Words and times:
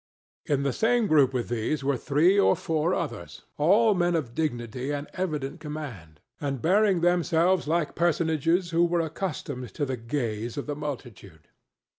In 0.47 0.63
the 0.63 0.73
same 0.73 1.05
group 1.05 1.31
with 1.31 1.47
these 1.47 1.83
were 1.83 1.95
three 1.95 2.39
or 2.39 2.55
four 2.55 2.95
others, 2.95 3.43
all 3.59 3.93
men 3.93 4.15
of 4.15 4.33
dignity 4.33 4.89
and 4.89 5.07
evident 5.13 5.59
command, 5.59 6.19
and 6.39 6.59
bearing 6.59 7.01
themselves 7.01 7.67
like 7.67 7.93
personages 7.93 8.71
who 8.71 8.83
were 8.83 9.01
accustomed 9.01 9.71
to 9.75 9.85
the 9.85 9.97
gaze 9.97 10.57
of 10.57 10.65
the 10.65 10.75
multitude. 10.75 11.49